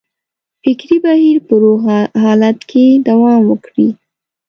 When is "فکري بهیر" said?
0.63-1.37